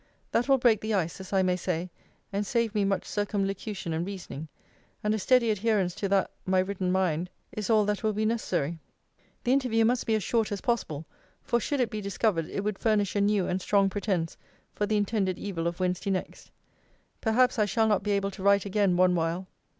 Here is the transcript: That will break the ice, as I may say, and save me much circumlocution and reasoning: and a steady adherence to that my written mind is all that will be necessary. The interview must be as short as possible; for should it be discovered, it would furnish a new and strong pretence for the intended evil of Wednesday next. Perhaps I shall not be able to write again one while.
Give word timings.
That 0.31 0.49
will 0.49 0.57
break 0.57 0.81
the 0.81 0.95
ice, 0.95 1.19
as 1.19 1.31
I 1.31 1.43
may 1.43 1.55
say, 1.55 1.91
and 2.33 2.43
save 2.43 2.73
me 2.73 2.83
much 2.83 3.05
circumlocution 3.05 3.93
and 3.93 4.03
reasoning: 4.03 4.47
and 5.03 5.13
a 5.13 5.19
steady 5.19 5.51
adherence 5.51 5.93
to 5.93 6.09
that 6.09 6.31
my 6.43 6.57
written 6.57 6.91
mind 6.91 7.29
is 7.51 7.69
all 7.69 7.85
that 7.85 8.01
will 8.01 8.11
be 8.11 8.25
necessary. 8.25 8.79
The 9.43 9.53
interview 9.53 9.85
must 9.85 10.07
be 10.07 10.15
as 10.15 10.23
short 10.23 10.51
as 10.51 10.59
possible; 10.59 11.05
for 11.43 11.59
should 11.59 11.79
it 11.81 11.91
be 11.91 12.01
discovered, 12.01 12.47
it 12.47 12.63
would 12.63 12.79
furnish 12.79 13.15
a 13.15 13.21
new 13.21 13.45
and 13.45 13.61
strong 13.61 13.91
pretence 13.91 14.37
for 14.73 14.87
the 14.87 14.97
intended 14.97 15.37
evil 15.37 15.67
of 15.67 15.79
Wednesday 15.79 16.09
next. 16.09 16.49
Perhaps 17.21 17.59
I 17.59 17.65
shall 17.65 17.87
not 17.87 18.01
be 18.01 18.09
able 18.09 18.31
to 18.31 18.41
write 18.41 18.65
again 18.65 18.97
one 18.97 19.13
while. 19.13 19.45